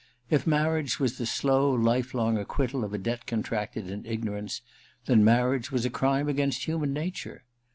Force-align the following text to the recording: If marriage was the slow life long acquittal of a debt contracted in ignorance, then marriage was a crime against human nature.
If 0.31 0.47
marriage 0.47 0.99
was 0.99 1.19
the 1.19 1.27
slow 1.27 1.71
life 1.71 2.15
long 2.15 2.35
acquittal 2.39 2.83
of 2.83 2.91
a 2.91 2.97
debt 2.97 3.27
contracted 3.27 3.87
in 3.87 4.03
ignorance, 4.07 4.61
then 5.05 5.23
marriage 5.23 5.71
was 5.71 5.85
a 5.85 5.91
crime 5.91 6.27
against 6.27 6.63
human 6.65 6.91
nature. 6.91 7.43